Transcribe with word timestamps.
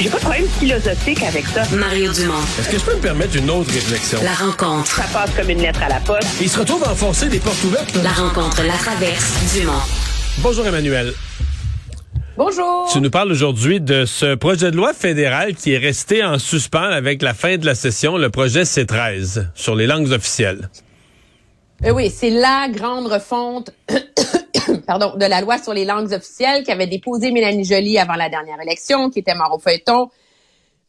J'ai 0.00 0.08
pas 0.08 0.18
de 0.18 0.22
problème 0.22 0.46
philosophique 0.60 1.24
avec 1.24 1.44
ça. 1.48 1.64
Mario 1.74 2.12
Dumont. 2.12 2.38
Est-ce 2.56 2.68
que 2.68 2.78
je 2.78 2.84
peux 2.84 2.94
me 2.94 3.00
permettre 3.00 3.36
une 3.36 3.50
autre 3.50 3.72
réflexion? 3.72 4.20
La 4.22 4.32
rencontre. 4.32 4.86
Ça 4.86 5.02
passe 5.12 5.34
comme 5.34 5.50
une 5.50 5.60
lettre 5.60 5.82
à 5.82 5.88
la 5.88 5.98
poste. 5.98 6.28
Il 6.40 6.48
se 6.48 6.60
retrouve 6.60 6.84
à 6.84 6.92
enfoncer 6.92 7.28
des 7.28 7.40
portes 7.40 7.64
ouvertes. 7.64 7.92
La 8.04 8.12
rencontre, 8.12 8.62
la 8.62 8.74
traverse, 8.74 9.34
Dumont. 9.52 9.72
Bonjour 10.38 10.64
Emmanuel. 10.64 11.12
Bonjour. 12.36 12.88
Tu 12.92 13.00
nous 13.00 13.10
parles 13.10 13.32
aujourd'hui 13.32 13.80
de 13.80 14.04
ce 14.04 14.36
projet 14.36 14.70
de 14.70 14.76
loi 14.76 14.94
fédéral 14.94 15.56
qui 15.56 15.72
est 15.72 15.78
resté 15.78 16.22
en 16.22 16.38
suspens 16.38 16.78
avec 16.78 17.20
la 17.20 17.34
fin 17.34 17.56
de 17.56 17.66
la 17.66 17.74
session, 17.74 18.16
le 18.18 18.30
projet 18.30 18.62
C13 18.62 19.46
sur 19.56 19.74
les 19.74 19.88
langues 19.88 20.12
officielles. 20.12 20.70
Euh, 21.84 21.90
oui, 21.90 22.12
c'est 22.16 22.30
la 22.30 22.68
grande 22.72 23.08
refonte 23.08 23.72
pardon, 24.88 25.14
de 25.16 25.26
la 25.26 25.42
loi 25.42 25.58
sur 25.58 25.74
les 25.74 25.84
langues 25.84 26.14
officielles 26.14 26.64
qu'avait 26.64 26.86
déposé 26.86 27.30
Mélanie 27.30 27.62
Joly 27.62 27.98
avant 27.98 28.14
la 28.14 28.30
dernière 28.30 28.58
élection, 28.58 29.10
qui 29.10 29.18
était 29.18 29.34
mort 29.34 29.52
au 29.54 29.58
feuilleton. 29.58 30.08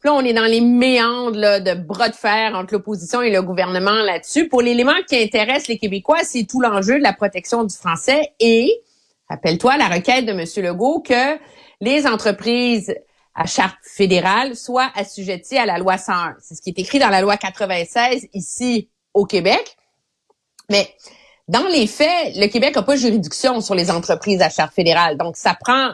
Là, 0.05 0.13
on 0.13 0.21
est 0.21 0.31
dans 0.31 0.45
les 0.45 0.61
méandres 0.61 1.37
là, 1.37 1.59
de 1.59 1.73
bras 1.73 2.07
de 2.07 2.15
fer 2.15 2.55
entre 2.55 2.75
l'opposition 2.75 3.21
et 3.21 3.29
le 3.29 3.41
gouvernement 3.41 4.01
là-dessus. 4.01 4.47
Pour 4.47 4.61
l'élément 4.61 4.95
qui 5.05 5.21
intéresse 5.21 5.67
les 5.67 5.77
Québécois, 5.77 6.23
c'est 6.23 6.45
tout 6.45 6.61
l'enjeu 6.61 6.97
de 6.97 7.03
la 7.03 7.11
protection 7.11 7.65
du 7.65 7.75
français 7.75 8.29
et, 8.39 8.71
rappelle-toi, 9.29 9.75
la 9.75 9.89
requête 9.89 10.25
de 10.25 10.31
M. 10.31 10.45
Legault 10.65 11.01
que 11.01 11.37
les 11.81 12.07
entreprises 12.07 12.95
à 13.35 13.47
charte 13.47 13.75
fédérale 13.83 14.55
soient 14.55 14.91
assujetties 14.95 15.57
à 15.57 15.65
la 15.65 15.77
loi 15.77 15.97
101. 15.97 16.37
C'est 16.39 16.55
ce 16.55 16.61
qui 16.61 16.69
est 16.69 16.79
écrit 16.79 16.99
dans 16.99 17.09
la 17.09 17.19
loi 17.19 17.35
96 17.35 18.29
ici 18.33 18.89
au 19.13 19.25
Québec. 19.25 19.75
Mais 20.69 20.87
dans 21.49 21.67
les 21.67 21.87
faits, 21.87 22.35
le 22.35 22.45
Québec 22.45 22.75
n'a 22.75 22.83
pas 22.83 22.95
de 22.95 23.01
juridiction 23.01 23.59
sur 23.59 23.73
les 23.73 23.89
entreprises 23.89 24.39
à 24.39 24.49
charte 24.49 24.71
fédérale. 24.71 25.17
Donc, 25.17 25.35
ça 25.35 25.57
prend 25.59 25.93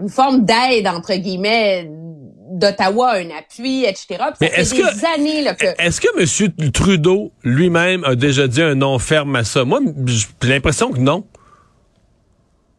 une 0.00 0.08
forme 0.08 0.44
d'aide, 0.44 0.86
entre 0.86 1.14
guillemets, 1.14 1.90
d'Ottawa, 1.90 3.14
un 3.14 3.30
appui, 3.30 3.84
etc. 3.84 4.22
Mais 4.40 4.52
est-ce 4.54 4.76
des 4.76 4.82
que, 4.82 5.14
années 5.16 5.42
là, 5.42 5.54
que... 5.54 5.66
est-ce 5.78 6.00
que 6.00 6.16
M. 6.16 6.70
Trudeau 6.70 7.32
lui-même 7.42 8.04
a 8.04 8.14
déjà 8.14 8.46
dit 8.46 8.62
un 8.62 8.76
non 8.76 9.00
ferme 9.00 9.34
à 9.34 9.42
ça? 9.42 9.64
Moi, 9.64 9.80
j'ai 10.06 10.26
l'impression 10.48 10.92
que 10.92 11.00
non. 11.00 11.24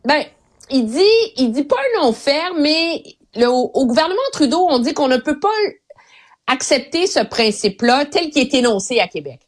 Ben, 0.05 0.23
il 0.71 0.85
dit, 0.85 1.01
il 1.35 1.51
dit 1.51 1.65
pas 1.65 1.75
un 1.75 2.03
non 2.03 2.13
ferme, 2.13 2.61
mais 2.61 3.03
le, 3.35 3.47
au 3.47 3.85
gouvernement 3.85 4.21
Trudeau, 4.31 4.67
on 4.69 4.79
dit 4.79 4.93
qu'on 4.93 5.09
ne 5.09 5.17
peut 5.17 5.39
pas 5.39 5.49
accepter 6.47 7.07
ce 7.07 7.19
principe-là 7.19 8.05
tel 8.05 8.29
qu'il 8.29 8.41
est 8.41 8.53
énoncé 8.53 9.01
à 9.01 9.09
Québec 9.09 9.41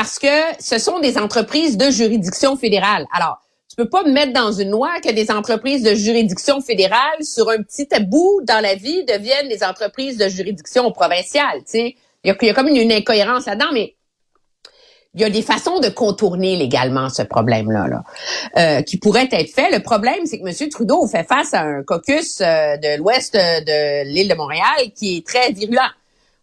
parce 0.00 0.18
que 0.18 0.26
ce 0.58 0.78
sont 0.78 0.98
des 0.98 1.18
entreprises 1.18 1.76
de 1.76 1.90
juridiction 1.90 2.56
fédérale. 2.56 3.04
Alors, 3.14 3.38
tu 3.68 3.76
peux 3.76 3.90
pas 3.90 4.02
me 4.02 4.10
mettre 4.10 4.32
dans 4.32 4.50
une 4.50 4.70
loi 4.70 4.88
que 5.04 5.12
des 5.12 5.30
entreprises 5.30 5.82
de 5.82 5.94
juridiction 5.94 6.62
fédérale, 6.62 7.22
sur 7.22 7.50
un 7.50 7.58
petit 7.58 7.86
bout 8.06 8.40
dans 8.44 8.62
la 8.62 8.76
vie, 8.76 9.04
deviennent 9.04 9.50
des 9.50 9.62
entreprises 9.62 10.16
de 10.16 10.26
juridiction 10.26 10.90
provinciale. 10.90 11.60
Il 11.74 11.94
y 12.24 12.30
a, 12.30 12.54
comme 12.54 12.68
une, 12.68 12.90
incohérence 12.90 13.44
là-dedans, 13.44 13.72
mais 13.74 13.94
il 15.12 15.20
y 15.20 15.24
a 15.24 15.28
des 15.28 15.42
façons 15.42 15.80
de 15.80 15.90
contourner 15.90 16.56
légalement 16.56 17.10
ce 17.10 17.20
problème-là, 17.20 17.86
là, 17.86 18.02
euh, 18.56 18.80
qui 18.80 18.96
pourraient 18.96 19.28
être 19.30 19.50
faits. 19.50 19.70
Le 19.70 19.82
problème, 19.82 20.24
c'est 20.24 20.40
que 20.40 20.48
M. 20.48 20.68
Trudeau 20.70 21.06
fait 21.08 21.28
face 21.28 21.52
à 21.52 21.60
un 21.60 21.82
caucus 21.82 22.40
euh, 22.40 22.78
de 22.78 22.96
l'ouest 22.96 23.34
de 23.34 24.04
l'île 24.04 24.28
de 24.28 24.34
Montréal 24.34 24.92
qui 24.96 25.18
est 25.18 25.26
très 25.26 25.52
virulent. 25.52 25.90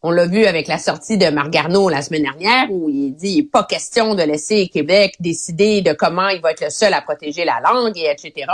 On 0.03 0.11
l'a 0.11 0.27
vu 0.27 0.45
avec 0.45 0.67
la 0.67 0.77
sortie 0.77 1.17
de 1.17 1.27
Marc 1.29 1.49
Garneau 1.49 1.89
la 1.89 2.01
semaine 2.01 2.23
dernière 2.23 2.71
où 2.71 2.87
il 2.87 3.13
dit 3.13 3.37
il 3.37 3.43
pas 3.49 3.63
question 3.63 4.13
de 4.13 4.21
laisser 4.21 4.67
Québec 4.67 5.15
décider 5.19 5.81
de 5.81 5.93
comment 5.93 6.29
il 6.29 6.39
va 6.39 6.51
être 6.51 6.63
le 6.63 6.69
seul 6.69 6.93
à 6.93 7.01
protéger 7.01 7.45
la 7.45 7.59
langue, 7.61 7.97
et 7.97 8.11
etc. 8.11 8.45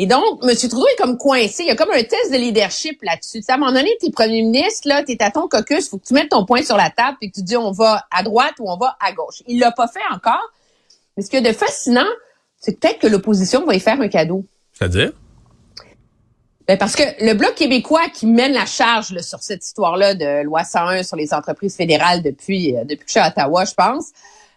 Et 0.00 0.06
donc, 0.06 0.40
M. 0.42 0.54
Trudeau 0.56 0.86
est 0.86 0.96
comme 0.96 1.16
coincé. 1.16 1.64
Il 1.64 1.66
y 1.66 1.70
a 1.70 1.76
comme 1.76 1.90
un 1.90 2.02
test 2.02 2.32
de 2.32 2.36
leadership 2.36 3.00
là-dessus. 3.02 3.42
à 3.48 3.54
un 3.54 3.56
moment 3.56 3.72
donné, 3.72 3.90
tu 4.00 4.06
es 4.06 4.10
premier 4.10 4.42
ministre, 4.42 4.88
là, 4.88 5.02
tu 5.02 5.12
es 5.12 5.22
à 5.22 5.30
ton 5.30 5.48
caucus, 5.48 5.88
faut 5.88 5.98
que 5.98 6.06
tu 6.06 6.14
mettes 6.14 6.28
ton 6.28 6.44
point 6.44 6.62
sur 6.62 6.76
la 6.76 6.90
table 6.90 7.18
et 7.20 7.30
que 7.30 7.34
tu 7.34 7.42
dis 7.42 7.56
on 7.56 7.72
va 7.72 8.06
à 8.10 8.22
droite 8.22 8.54
ou 8.60 8.70
on 8.70 8.76
va 8.76 8.96
à 9.00 9.12
gauche. 9.12 9.42
Il 9.46 9.58
l'a 9.58 9.72
pas 9.72 9.88
fait 9.88 10.00
encore. 10.12 10.52
Mais 11.16 11.22
ce 11.22 11.30
qui 11.30 11.36
est 11.36 11.40
de 11.40 11.52
fascinant, 11.52 12.06
c'est 12.60 12.78
peut-être 12.78 12.98
que 12.98 13.06
l'opposition 13.06 13.64
va 13.64 13.74
y 13.74 13.80
faire 13.80 14.00
un 14.00 14.08
cadeau. 14.08 14.44
C'est-à-dire? 14.72 15.12
Ben 16.68 16.76
parce 16.76 16.94
que 16.94 17.02
le 17.24 17.32
Bloc 17.32 17.54
québécois 17.54 18.08
qui 18.12 18.26
mène 18.26 18.52
la 18.52 18.66
charge 18.66 19.10
là, 19.12 19.22
sur 19.22 19.42
cette 19.42 19.64
histoire-là 19.64 20.14
de 20.14 20.44
loi 20.44 20.64
101 20.64 21.02
sur 21.02 21.16
les 21.16 21.32
entreprises 21.32 21.74
fédérales 21.74 22.22
depuis, 22.22 22.76
euh, 22.76 22.84
depuis 22.84 23.06
que 23.06 23.08
je 23.08 23.12
suis 23.12 23.20
à 23.20 23.28
Ottawa, 23.28 23.64
je 23.64 23.72
pense, 23.72 24.08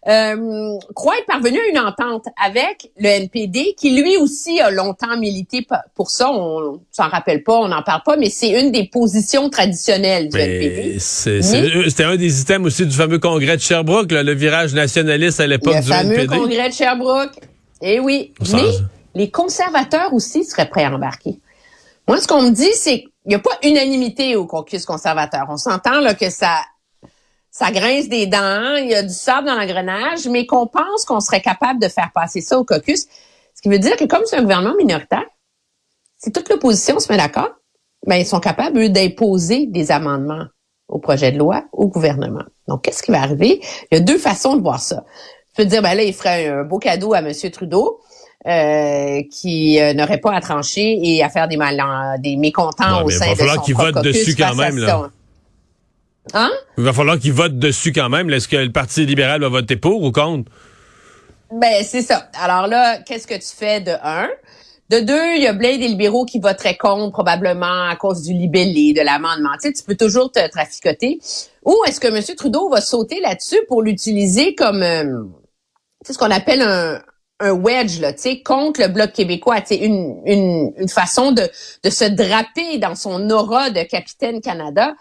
euh, 0.09 0.77
croit 0.93 1.17
être 1.19 1.27
parvenu 1.27 1.57
à 1.57 1.69
une 1.69 1.79
entente 1.79 2.25
avec 2.43 2.91
le 2.97 3.07
NPD, 3.07 3.75
qui 3.77 4.01
lui 4.01 4.17
aussi 4.17 4.59
a 4.59 4.71
longtemps 4.71 5.15
milité 5.17 5.65
pour 5.95 6.09
ça. 6.09 6.29
On 6.31 6.81
s'en 6.91 7.07
rappelle 7.07 7.43
pas, 7.43 7.53
on 7.53 7.69
n'en 7.69 7.81
parle 7.81 8.01
pas, 8.03 8.17
mais 8.17 8.29
c'est 8.29 8.59
une 8.59 8.71
des 8.71 8.87
positions 8.87 9.49
traditionnelles 9.49 10.27
du 10.27 10.37
NPD. 10.37 10.99
C'était 10.99 12.03
un 12.03 12.17
des 12.17 12.41
items 12.41 12.67
aussi 12.67 12.85
du 12.85 12.95
fameux 12.95 13.19
congrès 13.19 13.55
de 13.55 13.61
Sherbrooke, 13.61 14.11
là, 14.11 14.21
le 14.23 14.33
virage 14.33 14.73
nationaliste 14.73 15.39
à 15.39 15.47
l'époque 15.47 15.79
du 15.79 15.91
NPD. 15.91 16.23
Le 16.23 16.27
fameux 16.27 16.41
congrès 16.41 16.67
de 16.67 16.73
Sherbrooke. 16.73 17.39
Eh 17.81 18.01
oui. 18.01 18.33
Mais 18.51 18.69
les 19.15 19.29
conservateurs 19.29 20.13
aussi 20.13 20.43
seraient 20.43 20.69
prêts 20.69 20.83
à 20.83 20.91
embarquer. 20.93 21.37
Moi, 22.11 22.19
ce 22.19 22.27
qu'on 22.27 22.41
me 22.41 22.49
dit, 22.49 22.73
c'est 22.73 23.03
qu'il 23.03 23.09
n'y 23.27 23.35
a 23.35 23.39
pas 23.39 23.57
unanimité 23.63 24.35
au 24.35 24.45
caucus 24.45 24.85
conservateur. 24.85 25.45
On 25.47 25.55
s'entend 25.55 26.01
là 26.01 26.13
que 26.13 26.29
ça, 26.29 26.57
ça 27.51 27.71
grince 27.71 28.09
des 28.09 28.27
dents, 28.27 28.75
il 28.75 28.89
y 28.89 28.95
a 28.95 29.01
du 29.01 29.13
sable 29.13 29.47
dans 29.47 29.55
l'engrenage, 29.55 30.27
mais 30.27 30.45
qu'on 30.45 30.67
pense 30.67 31.05
qu'on 31.05 31.21
serait 31.21 31.39
capable 31.39 31.79
de 31.79 31.87
faire 31.87 32.11
passer 32.13 32.41
ça 32.41 32.59
au 32.59 32.65
caucus. 32.65 33.07
Ce 33.55 33.61
qui 33.61 33.69
veut 33.69 33.79
dire 33.79 33.95
que 33.95 34.03
comme 34.03 34.23
c'est 34.25 34.35
un 34.35 34.41
gouvernement 34.41 34.75
minoritaire, 34.75 35.23
si 36.17 36.33
toute 36.33 36.49
l'opposition 36.49 36.99
se 36.99 37.09
met 37.09 37.17
d'accord, 37.17 37.51
ben 38.05 38.17
ils 38.17 38.25
sont 38.25 38.41
capables, 38.41 38.89
d'imposer 38.89 39.67
des 39.67 39.89
amendements 39.93 40.47
au 40.89 40.99
projet 40.99 41.31
de 41.31 41.37
loi 41.37 41.63
au 41.71 41.87
gouvernement. 41.87 42.43
Donc, 42.67 42.81
qu'est-ce 42.81 43.03
qui 43.03 43.11
va 43.11 43.21
arriver? 43.21 43.61
Il 43.89 43.95
y 43.95 44.01
a 44.01 44.01
deux 44.01 44.17
façons 44.17 44.57
de 44.57 44.61
voir 44.61 44.81
ça. 44.81 45.05
Tu 45.55 45.63
peux 45.63 45.65
dire, 45.65 45.81
ben 45.81 45.93
là, 45.93 46.03
il 46.03 46.13
ferait 46.13 46.49
un 46.49 46.65
beau 46.65 46.77
cadeau 46.77 47.13
à 47.13 47.19
M. 47.19 47.31
Trudeau. 47.53 48.01
Euh, 48.47 49.21
qui 49.31 49.79
euh, 49.79 49.93
n'aurait 49.93 50.17
pas 50.17 50.33
à 50.33 50.41
trancher 50.41 50.97
et 51.03 51.23
à 51.23 51.29
faire 51.29 51.47
des 51.47 51.57
mal 51.57 51.79
des 52.17 52.37
mécontents 52.37 53.03
au 53.03 53.09
sein 53.11 53.33
de 53.33 53.35
son 53.37 53.43
Il 53.43 53.45
va 53.45 53.45
falloir 53.45 53.63
qu'il 53.63 53.75
vote 53.75 54.03
dessus 54.03 54.35
quand 54.35 54.55
même. 54.55 54.79
Là. 54.79 55.11
Hein? 56.33 56.49
Il 56.75 56.83
va 56.83 56.91
falloir 56.91 57.19
qu'il 57.19 57.33
vote 57.33 57.59
dessus 57.59 57.91
quand 57.91 58.09
même. 58.09 58.31
Est-ce 58.31 58.47
que 58.47 58.57
le 58.57 58.71
Parti 58.71 59.05
libéral 59.05 59.41
va 59.41 59.49
voter 59.49 59.75
pour 59.75 60.01
ou 60.01 60.11
contre? 60.11 60.51
Ben, 61.51 61.83
c'est 61.83 62.01
ça. 62.01 62.29
Alors 62.33 62.65
là, 62.65 62.97
qu'est-ce 63.05 63.27
que 63.27 63.35
tu 63.35 63.55
fais 63.55 63.79
de 63.79 63.91
un? 64.03 64.27
De 64.89 65.01
deux, 65.01 65.35
il 65.35 65.43
y 65.43 65.47
a 65.47 65.53
plein 65.53 65.77
des 65.77 65.87
libéraux 65.87 66.25
qui 66.25 66.39
voteraient 66.39 66.77
contre, 66.77 67.11
probablement 67.11 67.89
à 67.89 67.95
cause 67.95 68.23
du 68.23 68.33
libellé, 68.33 68.93
de 68.93 69.01
l'amendement. 69.01 69.51
Tu 69.61 69.67
sais, 69.67 69.73
tu 69.73 69.83
peux 69.83 69.95
toujours 69.95 70.31
te 70.31 70.49
traficoter. 70.49 71.19
Ou 71.63 71.77
est-ce 71.87 71.99
que 71.99 72.07
M. 72.07 72.23
Trudeau 72.35 72.69
va 72.69 72.81
sauter 72.81 73.19
là-dessus 73.21 73.59
pour 73.67 73.83
l'utiliser 73.83 74.55
comme, 74.55 74.81
euh, 74.81 75.25
ce 76.09 76.17
qu'on 76.17 76.31
appelle 76.31 76.63
un, 76.63 76.99
un 77.41 77.51
wedge 77.51 77.99
là, 77.99 78.13
contre 78.45 78.81
le 78.81 78.87
bloc 78.87 79.11
québécois, 79.11 79.57
une, 79.71 80.21
une, 80.25 80.73
une 80.77 80.89
façon 80.89 81.31
de, 81.31 81.49
de 81.83 81.89
se 81.89 82.05
draper 82.05 82.77
dans 82.77 82.95
son 82.95 83.29
aura 83.29 83.69
de 83.69 83.83
capitaine 83.83 84.41
Canada. 84.41 84.93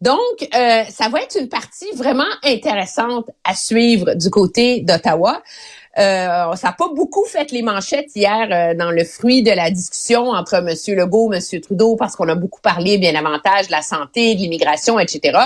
Donc, 0.00 0.18
euh, 0.42 0.82
ça 0.88 1.08
va 1.08 1.22
être 1.22 1.36
une 1.38 1.48
partie 1.48 1.90
vraiment 1.94 2.24
intéressante 2.42 3.30
à 3.44 3.54
suivre 3.54 4.14
du 4.14 4.30
côté 4.30 4.80
d'Ottawa. 4.80 5.42
Euh, 5.98 6.56
ça 6.56 6.68
n'a 6.68 6.72
pas 6.72 6.88
beaucoup 6.88 7.24
fait 7.24 7.52
les 7.52 7.62
manchettes 7.62 8.10
hier 8.16 8.48
euh, 8.50 8.74
dans 8.74 8.90
le 8.90 9.04
fruit 9.04 9.42
de 9.42 9.52
la 9.52 9.70
discussion 9.70 10.30
entre 10.30 10.54
M. 10.54 10.74
Legault, 10.96 11.32
M. 11.32 11.60
Trudeau, 11.60 11.94
parce 11.94 12.16
qu'on 12.16 12.28
a 12.28 12.34
beaucoup 12.34 12.60
parlé 12.60 12.98
bien 12.98 13.12
davantage 13.12 13.66
de 13.66 13.72
la 13.72 13.82
santé, 13.82 14.34
de 14.34 14.40
l'immigration, 14.40 14.98
etc. 14.98 15.38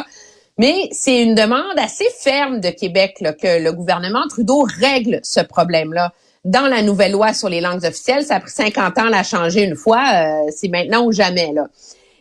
Mais 0.56 0.88
c'est 0.92 1.22
une 1.22 1.34
demande 1.34 1.78
assez 1.78 2.06
ferme 2.18 2.60
de 2.60 2.70
Québec 2.70 3.16
là, 3.20 3.34
que 3.34 3.62
le 3.62 3.72
gouvernement 3.72 4.26
Trudeau 4.28 4.66
règle 4.80 5.20
ce 5.22 5.40
problème-là 5.40 6.14
dans 6.46 6.66
la 6.66 6.82
nouvelle 6.82 7.12
loi 7.12 7.34
sur 7.34 7.48
les 7.48 7.60
langues 7.60 7.84
officielles. 7.84 8.24
Ça 8.24 8.36
a 8.36 8.40
pris 8.40 8.50
50 8.50 8.98
ans 8.98 9.06
à 9.06 9.10
la 9.10 9.22
changer 9.22 9.64
une 9.64 9.76
fois. 9.76 10.04
Euh, 10.14 10.50
c'est 10.54 10.68
maintenant 10.68 11.04
ou 11.04 11.12
jamais, 11.12 11.52
là. 11.52 11.66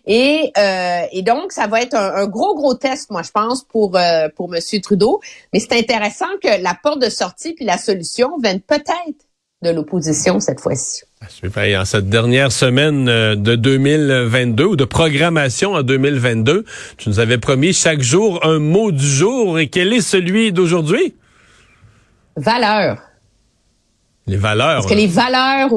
Et, 0.08 0.52
euh, 0.58 1.02
et 1.12 1.24
donc, 1.24 1.52
ça 1.52 1.68
va 1.68 1.82
être 1.82 1.96
un, 1.96 2.28
gros, 2.28 2.56
gros 2.56 2.76
test, 2.76 3.10
moi, 3.10 3.24
je 3.24 3.32
pense, 3.32 3.64
pour, 3.64 3.98
euh, 3.98 4.28
pour 4.36 4.54
M. 4.54 4.62
Trudeau. 4.82 5.20
Mais 5.52 5.60
c'est 5.60 5.74
intéressant 5.74 6.28
que 6.42 6.62
la 6.62 6.78
porte 6.82 7.02
de 7.02 7.10
sortie 7.10 7.54
puis 7.54 7.66
la 7.66 7.78
solution 7.78 8.38
viennent 8.42 8.62
peut-être 8.62 9.26
de 9.64 9.72
l'opposition 9.72 10.40
cette 10.40 10.60
fois-ci. 10.60 11.04
En 11.24 11.86
cette 11.86 12.08
dernière 12.08 12.52
semaine 12.52 13.10
euh, 13.10 13.36
de 13.36 13.56
2022 13.56 14.64
ou 14.66 14.76
de 14.76 14.86
programmation 14.86 15.74
en 15.74 15.82
2022, 15.82 16.66
tu 16.98 17.10
nous 17.10 17.20
avais 17.20 17.40
promis 17.40 17.74
chaque 17.74 18.02
jour 18.02 18.46
un 18.46 18.60
mot 18.60 18.92
du 18.92 19.08
jour. 19.08 19.58
Et 19.58 19.68
quel 19.68 19.92
est 19.94 20.02
celui 20.02 20.52
d'aujourd'hui? 20.52 21.16
Valeurs. 22.36 23.02
Les 24.28 24.38
valeurs. 24.38 24.82
Parce 24.82 24.88
que 24.88 24.94
les 24.94 25.08
valeurs... 25.08 25.70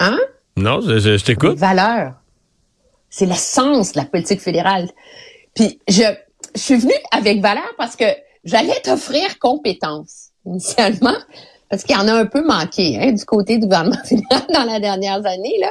Hein? 0.00 0.18
Non, 0.56 0.80
je, 0.80 0.98
je, 0.98 1.24
t'écoute. 1.24 1.50
Les 1.50 1.56
valeurs. 1.56 2.14
C'est 3.10 3.26
l'essence 3.26 3.92
de 3.92 4.00
la 4.00 4.04
politique 4.04 4.40
fédérale. 4.40 4.88
Puis 5.54 5.80
je, 5.88 6.02
je 6.54 6.60
suis 6.60 6.76
venue 6.76 6.92
avec 7.10 7.40
valeurs 7.40 7.74
parce 7.76 7.96
que 7.96 8.04
j'allais 8.44 8.80
t'offrir 8.82 9.38
compétences 9.38 10.28
initialement 10.46 11.16
parce 11.68 11.84
qu'il 11.84 11.94
y 11.94 11.98
en 11.98 12.08
a 12.08 12.12
un 12.12 12.26
peu 12.26 12.44
manqué 12.44 12.98
hein, 13.00 13.12
du 13.12 13.24
côté 13.24 13.58
du 13.58 13.66
gouvernement 13.66 14.02
fédéral 14.04 14.46
dans 14.52 14.64
la 14.64 14.80
dernière 14.80 15.24
année. 15.26 15.56
Là. 15.60 15.70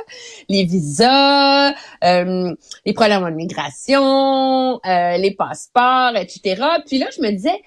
Les 0.50 0.64
visas, 0.64 1.74
euh, 2.04 2.54
les 2.86 2.94
problèmes 2.94 3.26
de 3.26 3.32
migration, 3.32 4.80
euh, 4.86 5.18
les 5.18 5.32
passeports, 5.32 6.16
etc. 6.16 6.62
Puis 6.86 7.00
là, 7.00 7.08
je 7.16 7.22
me 7.22 7.32
disais, 7.32 7.62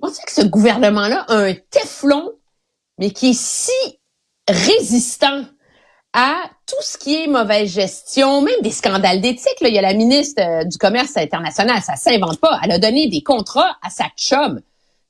on 0.00 0.08
sait 0.08 0.22
que 0.24 0.32
ce 0.32 0.46
gouvernement-là 0.46 1.24
a 1.28 1.36
un 1.36 1.54
téflon, 1.70 2.32
mais 3.00 3.10
qui 3.10 3.30
est 3.30 3.40
si 3.40 3.98
résistant 4.48 5.44
à 6.12 6.36
tout 6.66 6.82
ce 6.82 6.98
qui 6.98 7.24
est 7.24 7.26
mauvaise 7.26 7.72
gestion, 7.72 8.42
même 8.42 8.60
des 8.62 8.70
scandales 8.70 9.20
d'éthique. 9.20 9.56
Il 9.60 9.74
y 9.74 9.78
a 9.78 9.82
la 9.82 9.94
ministre 9.94 10.42
euh, 10.42 10.64
du 10.64 10.76
Commerce 10.78 11.16
international, 11.16 11.82
ça 11.82 11.96
s'invente 11.96 12.38
pas. 12.40 12.58
Elle 12.62 12.72
a 12.72 12.78
donné 12.78 13.08
des 13.08 13.22
contrats 13.22 13.76
à 13.82 13.90
sa 13.90 14.06
chum 14.16 14.60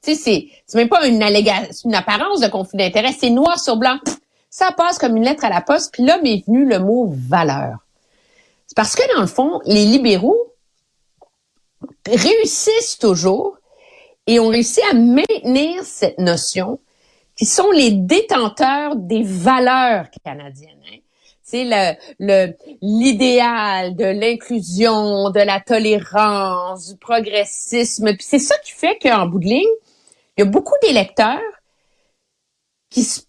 tu 0.02 0.14
sais, 0.14 0.48
c'est 0.66 0.78
même 0.78 0.88
pas 0.88 1.06
une 1.06 1.22
une 1.22 1.94
apparence 1.94 2.40
de 2.40 2.48
conflit 2.48 2.78
d'intérêt, 2.78 3.12
c'est 3.12 3.30
noir 3.30 3.60
sur 3.60 3.76
blanc. 3.76 3.98
Ça 4.48 4.72
passe 4.72 4.98
comme 4.98 5.16
une 5.16 5.24
lettre 5.24 5.44
à 5.44 5.50
la 5.50 5.60
poste, 5.60 5.92
puis 5.92 6.04
là 6.04 6.18
m'est 6.22 6.42
venu 6.46 6.64
le 6.64 6.78
mot 6.78 7.12
valeur. 7.12 7.76
C'est 8.66 8.76
parce 8.76 8.94
que 8.94 9.14
dans 9.14 9.20
le 9.20 9.26
fond, 9.26 9.60
les 9.66 9.84
libéraux 9.84 10.54
réussissent 12.06 12.98
toujours 12.98 13.58
et 14.26 14.40
ont 14.40 14.48
réussi 14.48 14.80
à 14.90 14.94
maintenir 14.94 15.84
cette 15.84 16.18
notion 16.18 16.78
qui 17.40 17.46
sont 17.46 17.70
les 17.70 17.92
détenteurs 17.92 18.96
des 18.96 19.22
valeurs 19.22 20.08
canadiennes. 20.22 20.82
Hein. 20.92 20.98
C'est 21.42 21.64
le 22.18 22.52
l'idéal 22.82 23.96
de 23.96 24.04
l'inclusion, 24.04 25.30
de 25.30 25.40
la 25.40 25.58
tolérance, 25.58 26.90
du 26.90 26.98
progressisme. 26.98 28.14
Puis 28.14 28.26
c'est 28.28 28.38
ça 28.38 28.58
qui 28.58 28.72
fait 28.72 28.98
qu'en 29.00 29.24
bout 29.24 29.38
de 29.38 29.46
ligne, 29.46 29.74
il 30.36 30.40
y 30.40 30.46
a 30.46 30.50
beaucoup 30.50 30.74
d'électeurs 30.82 31.40
qui 32.90 33.04
se, 33.04 33.22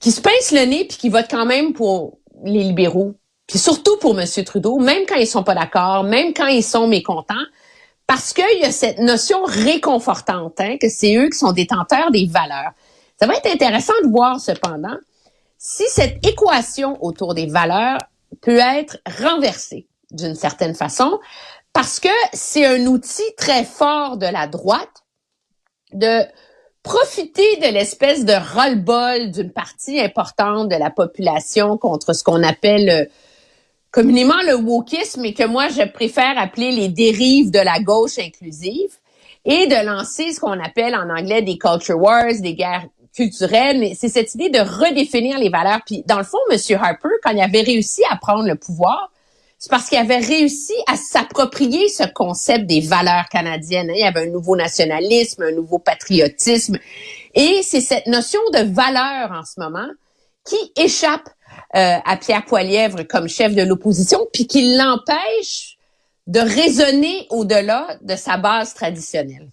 qui 0.00 0.10
se 0.10 0.20
pincent 0.20 0.50
le 0.50 0.64
nez 0.64 0.86
puis 0.86 0.98
qui 0.98 1.08
votent 1.08 1.30
quand 1.30 1.46
même 1.46 1.74
pour 1.74 2.18
les 2.42 2.64
libéraux. 2.64 3.14
Puis 3.46 3.60
surtout 3.60 3.96
pour 3.98 4.18
M. 4.18 4.26
Trudeau, 4.44 4.80
même 4.80 5.04
quand 5.06 5.14
ils 5.14 5.28
sont 5.28 5.44
pas 5.44 5.54
d'accord, 5.54 6.02
même 6.02 6.34
quand 6.34 6.48
ils 6.48 6.64
sont 6.64 6.88
mécontents, 6.88 7.46
parce 8.08 8.32
qu'il 8.32 8.58
y 8.60 8.64
a 8.64 8.72
cette 8.72 8.98
notion 8.98 9.44
réconfortante, 9.44 10.60
hein, 10.60 10.76
que 10.76 10.88
c'est 10.88 11.14
eux 11.14 11.28
qui 11.28 11.38
sont 11.38 11.52
détenteurs 11.52 12.10
des 12.10 12.26
valeurs. 12.26 12.72
Ça 13.18 13.26
va 13.26 13.34
être 13.34 13.46
intéressant 13.46 13.94
de 14.04 14.10
voir 14.10 14.40
cependant 14.40 14.96
si 15.58 15.84
cette 15.88 16.24
équation 16.26 17.02
autour 17.02 17.34
des 17.34 17.46
valeurs 17.46 17.98
peut 18.42 18.58
être 18.58 18.98
renversée 19.20 19.86
d'une 20.10 20.34
certaine 20.34 20.74
façon, 20.74 21.18
parce 21.72 21.98
que 22.00 22.08
c'est 22.32 22.66
un 22.66 22.86
outil 22.86 23.34
très 23.36 23.64
fort 23.64 24.16
de 24.16 24.26
la 24.26 24.46
droite 24.46 25.04
de 25.92 26.22
profiter 26.82 27.56
de 27.56 27.72
l'espèce 27.72 28.24
de 28.24 28.34
roll-ball 28.34 29.30
d'une 29.30 29.50
partie 29.50 29.98
importante 29.98 30.68
de 30.68 30.76
la 30.76 30.90
population 30.90 31.78
contre 31.78 32.12
ce 32.12 32.22
qu'on 32.22 32.42
appelle 32.42 32.90
euh, 32.90 33.04
communément 33.90 34.40
le 34.46 34.54
wokisme 34.56 35.24
et 35.24 35.32
que 35.32 35.46
moi 35.46 35.68
je 35.68 35.88
préfère 35.88 36.36
appeler 36.36 36.72
les 36.72 36.88
dérives 36.88 37.50
de 37.50 37.60
la 37.60 37.80
gauche 37.80 38.18
inclusive 38.18 38.98
et 39.46 39.66
de 39.66 39.86
lancer 39.86 40.32
ce 40.32 40.40
qu'on 40.40 40.62
appelle 40.62 40.94
en 40.94 41.08
anglais 41.08 41.42
des 41.42 41.56
culture 41.56 41.98
wars, 41.98 42.34
des 42.40 42.54
guerres 42.54 42.86
culturelles, 43.14 43.78
mais 43.78 43.94
c'est 43.94 44.08
cette 44.08 44.34
idée 44.34 44.50
de 44.50 44.58
redéfinir 44.58 45.38
les 45.38 45.48
valeurs. 45.48 45.80
Puis 45.86 46.02
dans 46.06 46.18
le 46.18 46.24
fond, 46.24 46.38
M. 46.50 46.58
Harper, 46.80 47.08
quand 47.22 47.30
il 47.30 47.40
avait 47.40 47.62
réussi 47.62 48.02
à 48.10 48.16
prendre 48.16 48.46
le 48.46 48.56
pouvoir, 48.56 49.10
c'est 49.58 49.70
parce 49.70 49.88
qu'il 49.88 49.98
avait 49.98 50.18
réussi 50.18 50.74
à 50.86 50.96
s'approprier 50.96 51.88
ce 51.88 52.04
concept 52.12 52.66
des 52.66 52.80
valeurs 52.80 53.28
canadiennes. 53.30 53.90
Il 53.94 54.00
y 54.00 54.04
avait 54.04 54.26
un 54.26 54.30
nouveau 54.30 54.56
nationalisme, 54.56 55.42
un 55.42 55.52
nouveau 55.52 55.78
patriotisme. 55.78 56.76
Et 57.34 57.62
c'est 57.62 57.80
cette 57.80 58.06
notion 58.06 58.40
de 58.52 58.74
valeur 58.74 59.32
en 59.32 59.42
ce 59.44 59.58
moment 59.58 59.88
qui 60.44 60.72
échappe 60.76 61.28
euh, 61.76 61.96
à 62.04 62.16
Pierre 62.16 62.44
Poilièvre 62.44 63.04
comme 63.04 63.28
chef 63.28 63.54
de 63.54 63.62
l'opposition, 63.62 64.26
puis 64.32 64.46
qui 64.46 64.76
l'empêche 64.76 65.78
de 66.26 66.40
raisonner 66.40 67.26
au-delà 67.30 67.96
de 68.02 68.16
sa 68.16 68.36
base 68.36 68.74
traditionnelle. 68.74 69.48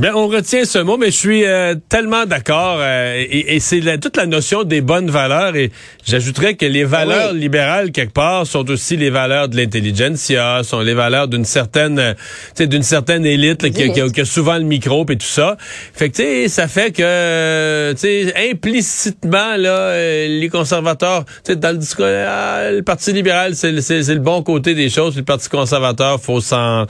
Bien, 0.00 0.14
on 0.14 0.28
retient 0.28 0.64
ce 0.64 0.78
mot, 0.78 0.96
mais 0.96 1.06
je 1.06 1.16
suis 1.16 1.44
euh, 1.44 1.74
tellement 1.88 2.24
d'accord. 2.24 2.76
Euh, 2.78 3.24
et, 3.28 3.58
c'est 3.58 3.80
toute 3.98 4.16
la 4.16 4.26
notion 4.26 4.62
des 4.62 4.80
bonnes 4.80 5.10
valeurs. 5.10 5.56
Et 5.56 5.72
j'ajouterais 6.06 6.54
que 6.54 6.66
les 6.66 6.84
valeurs 6.84 7.32
libérales, 7.32 7.90
quelque 7.90 8.12
part, 8.12 8.46
sont 8.46 8.70
aussi 8.70 8.96
les 8.96 9.10
valeurs 9.10 9.48
de 9.48 9.56
l'intelligentsia, 9.56 10.60
sont 10.62 10.82
les 10.82 10.94
valeurs 10.94 11.26
d'une 11.26 11.44
certaine, 11.44 11.98
euh, 11.98 12.66
d'une 12.66 12.84
certaine 12.84 13.26
élite 13.26 13.72
qui, 13.72 13.90
qui, 13.90 14.20
a, 14.20 14.24
souvent 14.24 14.56
le 14.56 14.62
micro 14.62 15.04
et 15.08 15.16
tout 15.16 15.26
ça. 15.26 15.56
Fait 15.92 16.10
que, 16.10 16.46
ça 16.46 16.68
fait 16.68 16.92
que, 16.92 17.92
sais, 17.96 18.32
implicitement, 18.52 19.56
là, 19.56 20.28
les 20.28 20.48
conservateurs, 20.48 21.24
dans 21.56 21.72
le 21.72 21.78
discours, 21.78 22.06
ah, 22.06 22.70
le 22.70 22.82
Parti 22.82 23.12
libéral, 23.12 23.56
c'est 23.56 23.72
le 23.72 24.20
bon 24.20 24.44
côté 24.44 24.76
des 24.76 24.90
choses. 24.90 25.16
le 25.16 25.24
Parti 25.24 25.48
conservateur, 25.48 26.20
faut 26.20 26.40
s'en, 26.40 26.86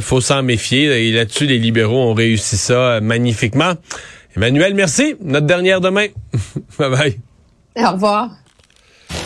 faut 0.00 0.20
s'en 0.20 0.44
méfier. 0.44 1.08
Et 1.08 1.10
là-dessus, 1.10 1.46
les 1.46 1.58
libéraux 1.58 2.08
ont 2.08 2.14
réussi 2.14 2.35
réussi 2.36 2.56
ça 2.56 2.74
euh, 2.74 3.00
magnifiquement. 3.00 3.72
Emmanuel, 4.36 4.74
merci. 4.74 5.16
Notre 5.20 5.46
dernière 5.46 5.80
demain. 5.80 6.08
bye 6.78 6.90
bye. 6.90 7.20
Au 7.76 7.92
revoir. 7.92 8.30